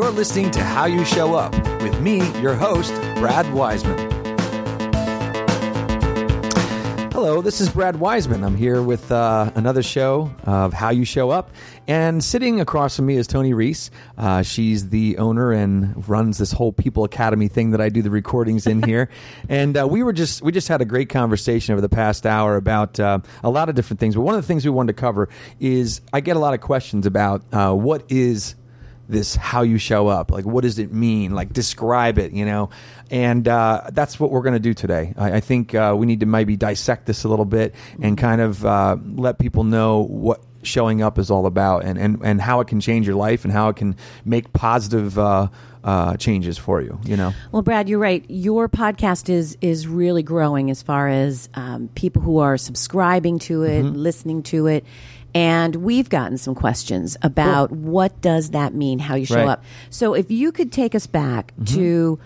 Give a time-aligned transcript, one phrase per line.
[0.00, 1.52] You're listening to How You Show Up
[1.82, 3.98] with me, your host, Brad Wiseman.
[7.12, 8.42] Hello, this is Brad Wiseman.
[8.42, 11.50] I'm here with uh, another show of How You Show Up.
[11.86, 13.90] And sitting across from me is Tony Reese.
[14.16, 18.08] Uh, she's the owner and runs this whole People Academy thing that I do the
[18.08, 19.10] recordings in here.
[19.50, 22.56] and uh, we were just we just had a great conversation over the past hour
[22.56, 24.14] about uh, a lot of different things.
[24.14, 25.28] But one of the things we wanted to cover
[25.58, 28.54] is I get a lot of questions about uh, what is
[29.10, 30.30] this how you show up.
[30.30, 31.34] Like what does it mean?
[31.34, 32.70] Like describe it you know?
[33.10, 35.14] And uh, that's what we're going to do today.
[35.16, 38.40] I, I think uh, we need to maybe dissect this a little bit and kind
[38.40, 42.60] of uh, let people know what showing up is all about and, and, and how
[42.60, 45.48] it can change your life and how it can make positive uh,
[45.84, 48.24] uh, changes for you you know Well, Brad, you're right.
[48.28, 53.62] Your podcast is is really growing as far as um, people who are subscribing to
[53.62, 53.96] it, Mm-hmm.
[53.96, 54.84] listening to it,
[55.34, 59.40] and we've gotten some questions about what does that mean, how you show Right.
[59.42, 59.50] Mm-hmm.
[59.50, 59.64] up.
[59.88, 62.18] So, if you could take us back to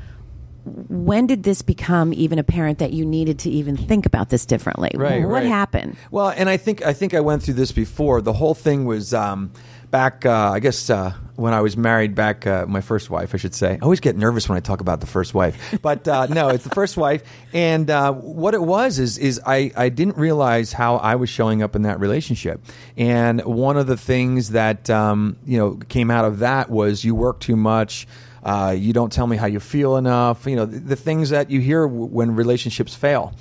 [0.65, 4.91] when did this become even apparent that you needed to even think about this differently?
[4.95, 5.47] Right, What right.
[5.47, 5.97] happened?
[6.11, 8.23] Well, and I think I think I went through this before.
[8.23, 9.53] The whole thing was um,
[9.91, 12.15] back, uh, I guess, uh, when I was married.
[12.15, 13.75] Back, uh, my first wife, I should say.
[13.75, 16.65] I always get nervous when I talk about the first wife, but uh, no, it's
[16.65, 17.23] the first wife.
[17.53, 21.63] And uh, what it was is is I I didn't realize how I was showing
[21.63, 22.65] up in that relationship.
[22.97, 27.15] And one of the things that um, you know came out of that was you
[27.15, 28.07] work too much.
[28.45, 30.47] Uh, you don't tell me how you feel enough.
[30.47, 33.33] You know the, the things that you hear w- when relationships fail,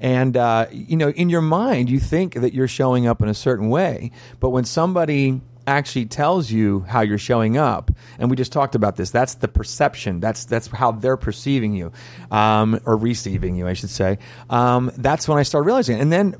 [0.00, 3.34] and uh, you know in your mind you think that you're showing up in a
[3.34, 8.52] certain way, but when somebody actually tells you how you're showing up, and we just
[8.52, 9.10] talked about this.
[9.10, 10.20] That's the perception.
[10.20, 11.92] That's that's how they're perceiving you,
[12.30, 14.18] um, or receiving you, I should say.
[14.48, 16.02] Um, that's when I started realizing, it.
[16.02, 16.34] and then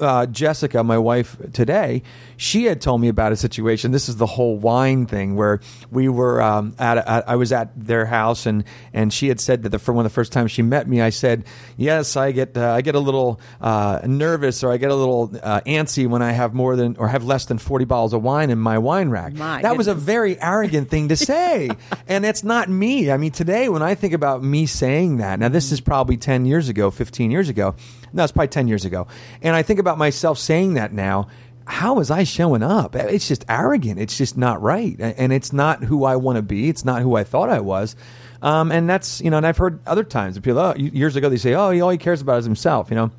[0.00, 2.02] uh, Jessica, my wife today,
[2.36, 3.92] she had told me about a situation.
[3.92, 7.28] This is the whole wine thing where we were um, at, at.
[7.28, 10.10] I was at their house, and and she had said that the, for one of
[10.10, 11.44] the first times she met me, I said,
[11.76, 15.30] "Yes, I get uh, I get a little uh, nervous or I get a little
[15.42, 18.50] uh, antsy when I have more than or have less than forty bottles of wine
[18.50, 21.70] in my wine rack." My that was a very arrogant thing to say,
[22.08, 23.10] and it's not me.
[23.10, 26.46] I mean, today when I think about me saying that, now this is probably ten
[26.46, 27.74] years ago, fifteen years ago.
[28.12, 29.06] No, it's probably 10 years ago.
[29.42, 31.28] And I think about myself saying that now.
[31.66, 32.96] How was I showing up?
[32.96, 34.00] It's just arrogant.
[34.00, 34.96] It's just not right.
[34.98, 36.70] And it's not who I want to be.
[36.70, 37.94] It's not who I thought I was.
[38.40, 41.36] Um, and that's, you know, and I've heard other times people, oh, years ago, they
[41.36, 43.10] say, oh, he, all he cares about is himself, you know.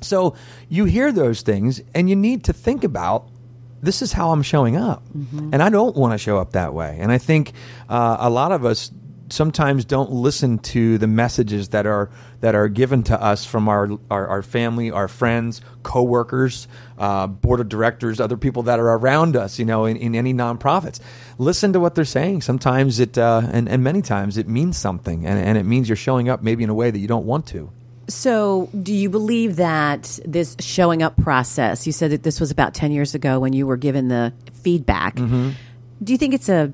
[0.00, 0.36] So
[0.68, 3.26] you hear those things and you need to think about
[3.82, 5.02] this is how I'm showing up.
[5.52, 6.98] And I don't want to show up that way.
[7.00, 7.52] And I think
[7.88, 8.92] uh, a lot of us
[9.30, 13.90] sometimes don't listen to the messages that are that are given to us from our
[14.10, 16.68] our, our family, our friends, coworkers,
[16.98, 19.58] uh, board of directors, other people that are around us.
[19.58, 21.00] You know, in, in any nonprofits,
[21.38, 22.42] listen to what they're saying.
[22.42, 25.96] Sometimes it uh, and and many times it means something, and, and it means you're
[25.96, 27.70] showing up maybe in a way that you don't want to.
[28.08, 32.72] So, do you believe that this showing up process, you said that this was about
[32.72, 35.16] 10 years ago when you were given the feedback.
[35.16, 35.50] Mm-hmm.
[36.02, 36.72] Do you think it's a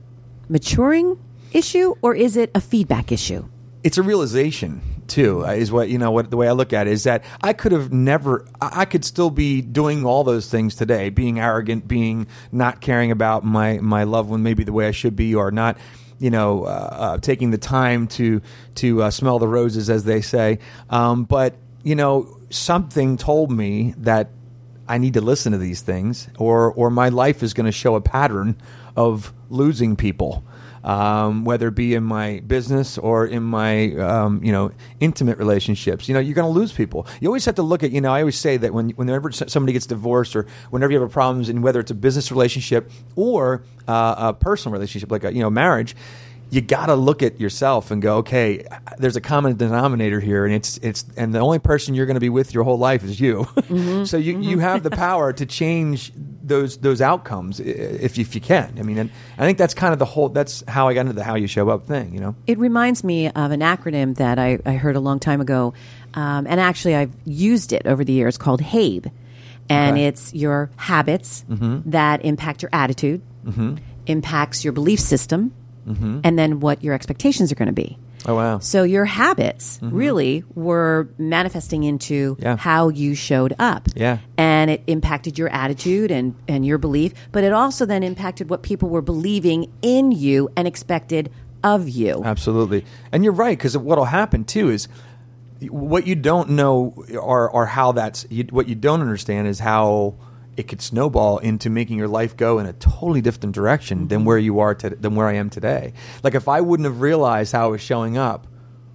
[0.49, 1.19] maturing
[1.55, 3.49] issue or is it a feedback issue?
[3.85, 6.89] it's a realization too uh, is what you know what the way i look at
[6.89, 10.75] it is that i could have never i could still be doing all those things
[10.75, 14.91] today being arrogant being not caring about my my loved one maybe the way i
[14.91, 15.77] should be or not
[16.19, 18.41] you know uh, uh, taking the time to
[18.75, 23.95] to uh, smell the roses as they say um, but you know something told me
[23.99, 24.31] that
[24.87, 27.95] I need to listen to these things, or or my life is going to show
[27.95, 28.57] a pattern
[28.97, 30.45] of losing people,
[30.85, 36.09] um, whether it be in my business or in my um, you know intimate relationships.
[36.09, 37.07] You know, you're going to lose people.
[37.21, 37.91] You always have to look at.
[37.91, 41.09] You know, I always say that when whenever somebody gets divorced or whenever you have
[41.09, 45.33] a problems, and whether it's a business relationship or uh, a personal relationship, like a
[45.33, 45.97] you know marriage
[46.51, 48.65] you got to look at yourself and go, okay,
[48.99, 52.21] there's a common denominator here, and it's it's and the only person you're going to
[52.21, 53.47] be with your whole life is you.
[54.05, 56.13] so you you have the power to change
[56.47, 58.75] those those outcomes if if you can.
[58.79, 60.29] I mean, and I think that's kind of the whole.
[60.29, 62.13] That's how I got into the how you show up thing.
[62.15, 62.35] You know.
[62.47, 65.75] It reminds me of an acronym that I, I heard a long time ago,
[66.15, 69.11] um, and actually I've used it over the years called HABE,
[69.69, 70.07] and Okay.
[70.07, 71.91] it's your habits Mm-hmm.
[71.91, 73.23] that impact your attitude,
[74.07, 75.53] impacts your belief system,
[75.87, 77.99] and then what your expectations are going to be.
[78.27, 78.59] Oh wow.
[78.59, 79.95] So your habits mm-hmm.
[79.95, 82.57] really were manifesting into Yeah.
[82.57, 83.89] how you showed up.
[83.95, 84.19] Yeah.
[84.39, 88.63] And it impacted your attitude and, and your belief, but it also then impacted what
[88.63, 91.31] people were believing in you and expected
[91.63, 92.23] of you.
[92.25, 94.87] Absolutely, and you're right because what'll happen too is
[95.71, 100.15] what you don't know or or how that's you, what you don't understand is how
[100.57, 104.27] it could snowball into making your life go in a totally different direction than mm-hmm.
[104.27, 105.93] where you are to, than where I am today.
[106.23, 108.47] Like if I wouldn't have realized how I was showing up,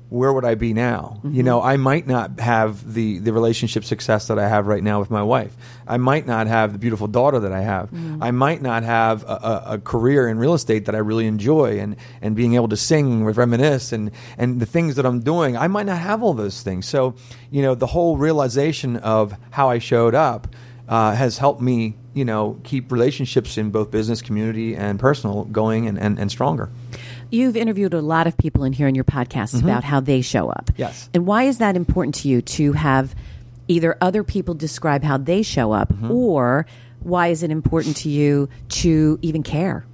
[0.10, 1.20] where would I be now?
[1.24, 1.42] You mm-hmm.
[1.42, 5.12] know, I might not have the the relationship success that I have right now with
[5.12, 5.56] my wife.
[5.88, 7.92] I might not have the beautiful daughter that I have.
[7.92, 8.24] Mm-hmm.
[8.24, 11.80] I might not have a, a, a career in real estate that I really enjoy
[11.80, 15.56] and and being able to sing with reminisce and and the things that I'm doing.
[15.56, 16.88] I might not have all those things.
[16.88, 17.14] So,
[17.52, 20.48] you know, the whole realization of how I showed up
[20.90, 25.88] uh, has helped me, you know, keep relationships in both business, community, and personal going
[25.88, 26.70] and, and, and stronger.
[27.32, 30.50] You've interviewed a lot of people in here in your podcasts about how they show
[30.50, 30.66] up.
[30.66, 30.82] Mm-hmm.
[30.82, 31.10] Yes.
[31.14, 33.16] And why is that important to you to have
[33.68, 36.12] either other people describe how they show up Mm-hmm.
[36.12, 36.66] or
[37.02, 39.86] why is it important to you to even care?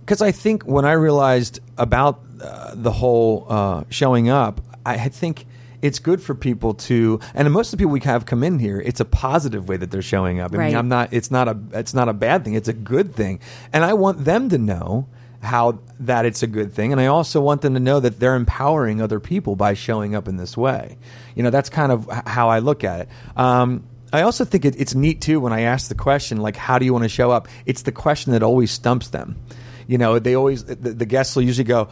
[0.00, 5.46] because I think when I realized about uh, the whole uh, showing up, I think
[5.82, 8.80] it's good for people to, and most of the people we have come in here,
[8.80, 10.54] it's a positive way that they're showing up.
[10.54, 10.66] I Right.
[10.68, 11.12] mean, I'm not.
[11.12, 11.58] It's not a.
[11.72, 12.54] It's not a bad thing.
[12.54, 13.40] It's a good thing,
[13.72, 15.08] and I want them to know
[15.42, 18.36] how that it's a good thing, and I also want them to know that they're
[18.36, 20.96] empowering other people by showing up in this way.
[21.34, 23.08] You know, that's kind of how I look at it.
[23.36, 23.82] Um,
[24.12, 26.84] I also think it, it's neat too when I ask the question, like, how do
[26.84, 27.48] you want to show up?
[27.66, 29.34] It's the question that always stumps them.
[29.88, 31.88] You know, they always, the, the guests will usually go,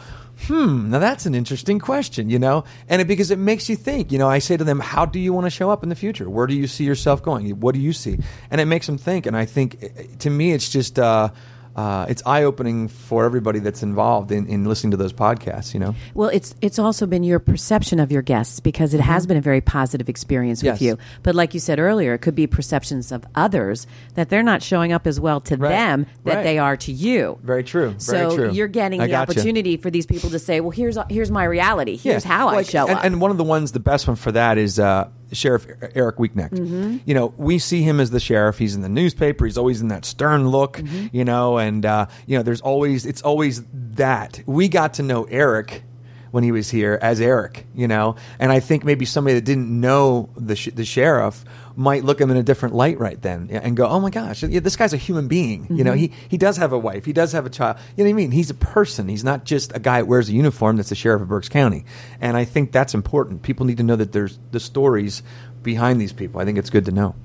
[0.47, 2.63] hmm, now that's an interesting question, you know?
[2.89, 5.19] And it, because it makes you think, you know, I say to them, how do
[5.19, 6.29] you want to show up in the future?
[6.29, 7.49] Where do you see yourself going?
[7.59, 8.17] What do you see?
[8.49, 9.25] And it makes them think.
[9.25, 9.89] And I think, eh,
[10.19, 11.29] to me, it's just, uh,
[11.75, 15.79] uh, it's eye opening for everybody that's involved in, in listening to those podcasts, you
[15.79, 15.95] know?
[16.13, 19.41] Well, it's it's also been your perception of your guests because it has been a
[19.41, 20.83] very positive experience with Mm-hmm.
[20.83, 20.97] Yes.
[20.97, 20.97] you.
[21.23, 24.91] But like you said earlier, it could be perceptions of others that they're not showing
[24.91, 25.69] up as well to Right.
[25.69, 26.43] them that Right.
[26.43, 27.39] they are to you.
[27.43, 27.89] Very true.
[27.91, 28.51] Very so true.
[28.51, 29.31] you're getting the gotcha.
[29.31, 31.95] opportunity for these people to say, "Well, here's here's my reality.
[31.97, 34.31] Here's how I show and, up." And one of the ones, the best one for
[34.33, 36.51] that is uh, Sheriff Eric Weaknecht.
[36.51, 36.97] Mm-hmm.
[37.05, 38.57] You know, we see him as the sheriff.
[38.57, 39.45] He's in the newspaper.
[39.45, 40.77] He's always in that stern look.
[40.77, 41.15] Mm-hmm.
[41.15, 44.41] You know, and uh, you know, there's always it's always that.
[44.45, 45.83] We got to know Eric
[46.31, 47.65] when he was here as Eric.
[47.75, 51.45] You know, and I think maybe somebody that didn't know the sh- the sheriff
[51.75, 54.43] might look at him in a different light right then and go, "Oh my gosh,
[54.43, 56.13] yeah, this guy's a human being." You know, mm-hmm.
[56.13, 57.77] he he does have a wife, he does have a child.
[57.95, 58.31] You know what I mean?
[58.31, 59.07] He's a person.
[59.07, 61.85] He's not just a guy that wears a uniform that's the sheriff of Berks County.
[62.19, 63.43] And I think that's important.
[63.43, 65.23] People need to know that there's the stories
[65.63, 66.41] behind these people.
[66.41, 67.15] I think it's good to know.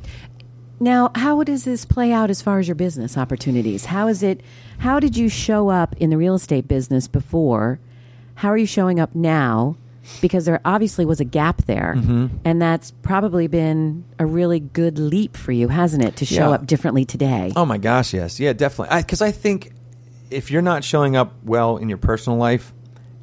[0.79, 3.87] Now, how does this play out as far as your business opportunities?
[3.87, 4.43] How is it?
[4.79, 7.81] How did you show up in the real estate business before?
[8.37, 9.77] How are you showing up now?
[10.21, 12.27] Because there obviously was a gap there, Mm-hmm.
[12.45, 16.55] and that's probably been a really good leap for you, hasn't it, to show Yeah.
[16.55, 17.53] up differently today?
[17.57, 18.99] Oh my gosh, yes, yeah, definitely.
[18.99, 19.73] Because I, think
[20.31, 22.73] if you're not showing up well in your personal life,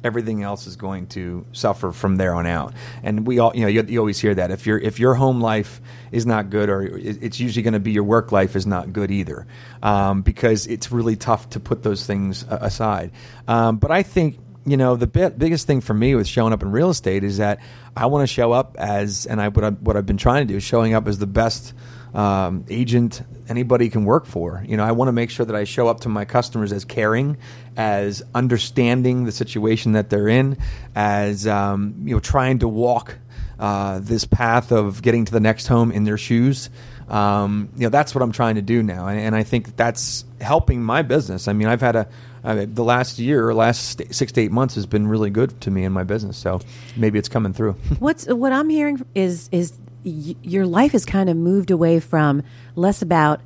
[0.02, 2.74] everything else is going to suffer from there on out.
[3.02, 5.40] And we all, you know, you, you always hear that if your if your home
[5.40, 5.80] life
[6.12, 9.10] is not good, or it's usually going to be your work life is not good
[9.10, 9.46] either,
[9.82, 13.12] um, because it's really tough to put those things aside.
[13.48, 16.70] Um, but I think you know the biggest thing for me with showing up in
[16.70, 17.60] real estate is that
[17.96, 20.52] I want to show up as, and I what I what I've been trying to
[20.52, 21.74] do is showing up as the best
[22.14, 24.64] um, agent anybody can work for.
[24.66, 26.84] You know, I want to make sure that I show up to my customers as
[26.84, 27.36] caring,
[27.76, 30.56] as understanding the situation that they're in,
[30.94, 33.16] as um, you know, trying to walk
[33.58, 36.70] uh, this path of getting to the next home in their shoes.
[37.08, 40.24] Um, you know, that's what I'm trying to do now, and, and I think that's
[40.40, 41.48] helping my business.
[41.48, 42.08] I mean, I've had a
[42.44, 45.84] uh, the last year, last six to eight months has been really good to me
[45.84, 46.36] in my business.
[46.36, 46.60] So
[46.96, 47.72] maybe it's coming through.
[48.00, 49.72] What's what I'm hearing is is
[50.04, 52.42] y- your life has kind of moved away from
[52.76, 53.40] less about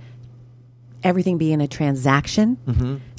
[1.04, 2.56] everything being a transaction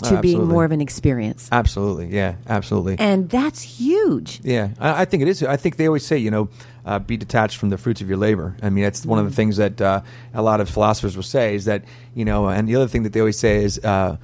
[0.03, 2.97] to Oh, being more of an experience, absolutely, yeah, absolutely.
[2.99, 4.41] and that's huge.
[4.43, 5.41] Yeah, I, I think it is.
[5.43, 6.49] I think they always say, you know,
[6.89, 8.55] uh, be detached from the fruits of your labor.
[8.63, 10.01] I mean, that's one of the things that uh,
[10.33, 11.83] a lot of philosophers will say is that,
[12.15, 14.17] you know, and the other thing that they always say is, uh,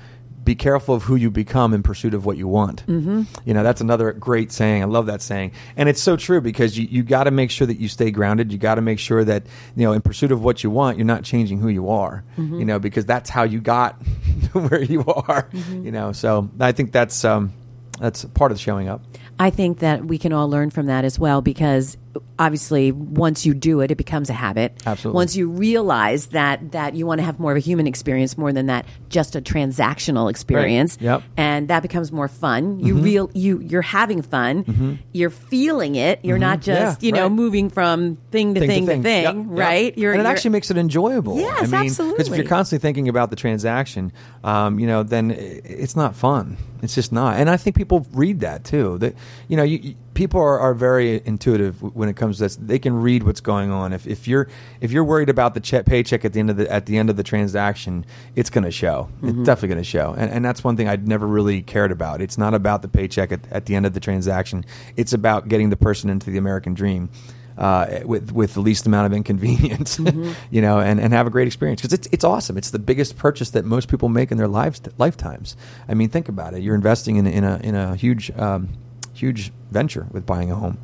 [0.44, 2.86] be careful of who you become in pursuit of what you want.
[2.88, 3.24] Mm-hmm.
[3.46, 4.82] You know, that's another great saying.
[4.82, 5.52] I love that saying.
[5.78, 8.52] And it's so true because you, you got to make sure that you stay grounded.
[8.52, 9.46] You got to make sure that,
[9.76, 12.66] you know, in pursuit of what you want, you're not changing who you are, you
[12.66, 13.94] know, because that's how you got
[14.54, 16.12] where you are, you know.
[16.12, 17.54] So I think that's, um,
[18.00, 19.04] that's part of showing up.
[19.40, 21.98] I think that we can all learn from that as well because
[22.40, 24.74] obviously once you do it it becomes a habit.
[24.86, 25.16] Absolutely.
[25.16, 28.52] Once you realize that that you want to have more of a human experience more
[28.54, 30.98] than that just a transactional experience.
[31.02, 31.20] Yep.
[31.22, 31.32] Mm-hmm.
[31.38, 32.80] And that becomes more fun.
[32.80, 35.00] You real you you're having fun.
[35.12, 36.20] You're feeling it.
[36.24, 37.32] You're not just, Yeah, you know, right.
[37.32, 39.46] moving from thing to thing, to thing, Yep, yep.
[39.48, 39.98] right?
[39.98, 41.38] You're and it actually makes it enjoyable.
[41.38, 44.12] Yes, I mean, Because if you're constantly thinking about the transaction,
[44.44, 46.58] um, you know, then it's not fun.
[46.82, 47.38] It's just not.
[47.38, 48.98] And I think people read that too.
[49.00, 49.16] That
[49.48, 52.56] you know, you, you- people are, are very intuitive when it comes to this.
[52.56, 53.94] They can read what's going on.
[53.94, 54.48] If, if you're
[54.82, 57.12] if you're worried about the check, paycheck at the end of the at the end
[57.12, 58.06] of the transaction,
[58.36, 59.10] it's going to show.
[59.22, 60.16] It's definitely going to show.
[60.18, 62.22] And, and that's one thing I'd never really cared about.
[62.22, 64.66] It's not about the paycheck at, at the end of the transaction.
[64.98, 67.10] It's about getting the person into the American dream.
[67.58, 69.98] Uh, with with the least amount of inconvenience,
[70.52, 72.58] you know, and, and have a great experience because it's it's awesome.
[72.58, 75.56] It's the biggest purchase that most people make in their lives lifetimes.
[75.88, 76.64] I mean, think about it.
[76.64, 78.68] You're investing in in a in a huge um,
[79.16, 80.78] huge venture with buying a home.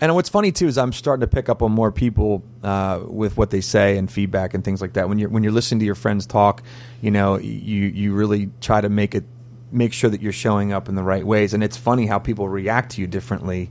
[0.00, 3.38] And what's funny too is I'm starting to pick up on more people uh, with
[3.38, 5.08] what they say and feedback and things like that.
[5.08, 6.62] When you're when you're listening to your friends talk,
[7.00, 9.24] you know, you you really try to make it
[9.72, 11.54] make sure that you're showing up in the right ways.
[11.54, 13.70] And it's funny how people react to you differently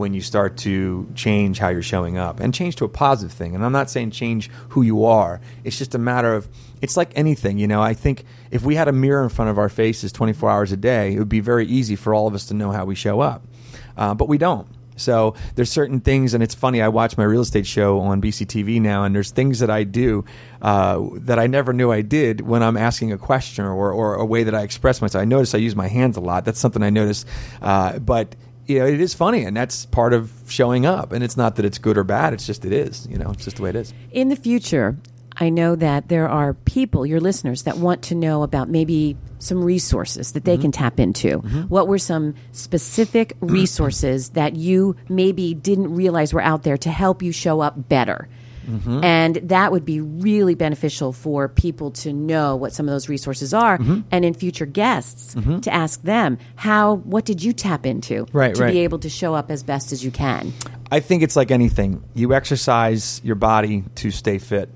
[0.00, 3.54] when you start to change how you're showing up and change to a positive thing.
[3.54, 5.42] And I'm not saying change who you are.
[5.62, 6.48] It's just a matter of
[6.80, 7.82] it's like anything, you know.
[7.82, 10.78] I think if we had a mirror in front of our faces 24 hours a
[10.78, 13.20] day, it would be very easy for all of us to know how we show
[13.20, 13.46] up.
[13.94, 14.66] Uh, but we don't.
[14.96, 16.80] So there's certain things, and it's funny.
[16.80, 20.24] I watch my real estate show on BCTV now, and there's things that I do
[20.62, 24.24] uh, that I never knew I did when I'm asking a question or, or a
[24.24, 25.20] way that I express myself.
[25.20, 26.44] I notice I use my hands a lot.
[26.44, 27.24] That's something I notice.
[27.60, 28.34] Uh, but
[28.70, 31.12] you know, it is funny, and that's part of showing up.
[31.12, 33.06] And it's not that it's good or bad; it's just it is.
[33.08, 33.92] You know, it's just the way it is.
[34.12, 34.96] In the future,
[35.36, 39.64] I know that there are people, your listeners, that want to know about maybe some
[39.64, 40.62] resources that they Mm-hmm.
[40.62, 41.38] can tap into.
[41.68, 47.22] What were some specific resources that you maybe didn't realize were out there to help
[47.22, 48.28] you show up better?
[48.70, 49.04] Mm-hmm.
[49.04, 53.52] And that would be really beneficial for people to know what some of those resources
[53.52, 54.00] are, Mm-hmm.
[54.10, 58.62] and in future guests to ask them how what did you tap into Right, to
[58.62, 58.72] right.
[58.72, 60.52] be able to show up as best as you can.
[60.90, 62.02] I think it's like anything.
[62.14, 64.68] You exercise your body to stay fit.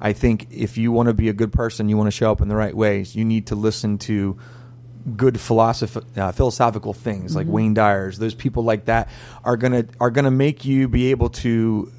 [0.00, 2.40] I think if you want to be a good person, you want to show up
[2.40, 4.38] in the right ways, you need to listen to
[5.16, 8.18] good philosoph- uh, philosophical things like Wayne Dyer's.
[8.18, 9.08] Those people like that
[9.44, 11.90] are gonna are gonna make you be able to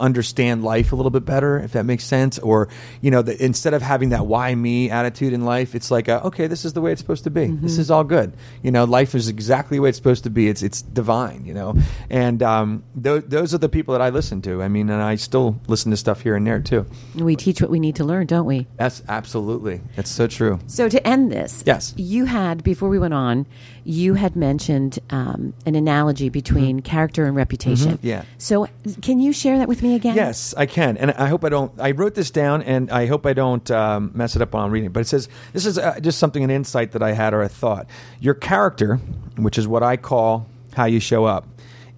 [0.00, 2.38] understand life a little bit better, if that makes sense.
[2.38, 2.68] Or
[3.00, 6.24] you know, the, instead of having that "why me" attitude in life, it's like, a,
[6.26, 7.46] okay, this is the way it's supposed to be.
[7.46, 8.32] This is all good.
[8.62, 10.48] You know, life is exactly the way it's supposed to be.
[10.48, 11.44] It's it's divine.
[11.44, 11.74] You know,
[12.08, 14.62] and um, th- those are the people that I listen to.
[14.62, 16.86] I mean, and I still listen to stuff here and there too.
[17.14, 18.66] We teach what we need to learn, don't we?
[18.76, 19.80] That's absolutely.
[19.96, 20.58] That's so true.
[20.66, 21.94] So to end this, Yes.
[21.96, 23.46] you had before we went on,
[23.90, 27.94] you had mentioned um, an analogy between character and reputation.
[27.94, 28.06] Mm-hmm.
[28.06, 28.24] yeah.
[28.38, 28.68] So
[29.02, 30.14] can you share that with me again?
[30.14, 31.72] Yes, I can, and I hope I don't.
[31.78, 34.70] I wrote this down, and I hope I don't um, mess it up while I'm
[34.70, 34.86] reading.
[34.86, 34.92] it.
[34.92, 37.48] But it says this is uh, just something, an insight that I had or a
[37.48, 37.88] thought.
[38.20, 38.96] Your character,
[39.36, 41.48] which is what I call how you show up,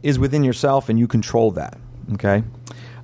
[0.03, 1.79] is within yourself, and you control that.
[2.15, 2.43] Okay.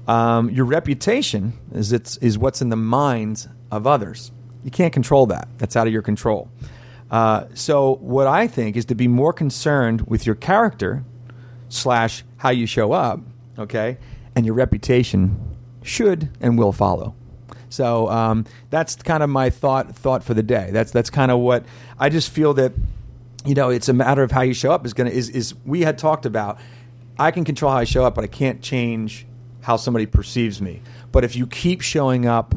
[0.06, 4.32] Um, your reputation is it's is what's in the minds of others.
[4.64, 5.46] You can't control that.
[5.58, 6.48] That's out of your control.
[7.10, 11.04] Uh, so what I think is to be more concerned with your character
[11.68, 13.20] slash how you show up,
[13.58, 13.98] okay,
[14.36, 17.14] and your reputation should and will follow.
[17.70, 20.70] So um, that's kind of my thought thought for the day.
[20.72, 21.64] That's that's kind of what
[21.98, 22.72] I just feel that
[23.44, 25.82] you know it's a matter of how you show up is to is is we
[25.82, 26.58] had talked about.
[27.18, 29.26] I can control how I show up, but I can't change
[29.60, 30.80] how somebody perceives me.
[31.10, 32.54] But if you keep showing up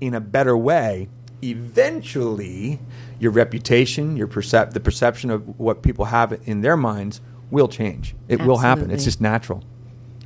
[0.00, 1.08] in a better way,
[1.42, 2.78] eventually
[3.18, 8.14] your reputation, your percep- the perception of what people have in their minds will change.
[8.28, 8.90] It will happen.
[8.90, 9.62] It's just natural,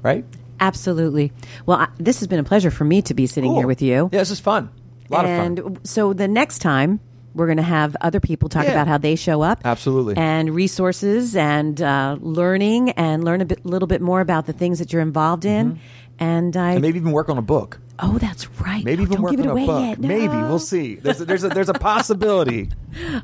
[0.03, 0.25] right?
[0.59, 1.33] Absolutely.
[1.67, 4.09] Well, I, this has been a pleasure for me to be sitting here with you.
[4.13, 4.71] Yeah, this is fun.
[5.11, 5.85] A lot and of fun.
[5.85, 7.01] so the next time
[7.35, 8.73] we're going to have other people talk Yeah.
[8.73, 9.61] about how they show up.
[9.65, 10.17] Absolutely.
[10.17, 14.79] And resources and uh, learning and learn a bit, little bit more about the things
[14.81, 15.81] that you're involved in.
[16.19, 16.73] And I, Mm-hmm.
[16.77, 17.81] And maybe even work on a book.
[18.03, 18.85] Oh, that's right.
[18.85, 19.83] Maybe Oh, even don't work give it on a book.
[19.83, 19.99] yet.
[20.01, 20.97] Maybe we'll see.
[20.97, 22.69] There's a, there's a, there's a possibility.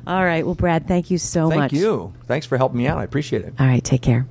[0.05, 0.45] All right.
[0.45, 1.71] Well, Brad, thank you so Thank much.
[1.71, 2.13] Thank you.
[2.25, 2.97] Thanks for helping me out.
[2.97, 3.53] I appreciate it.
[3.59, 4.27] All right, take care.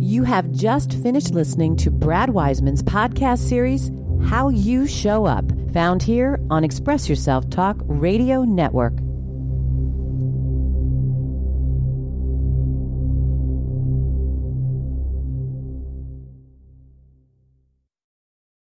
[0.00, 3.90] You have just finished listening to Brad Wiseman's podcast series,
[4.28, 8.94] How You Show Up, found here on Express Yourself Talk Radio Network.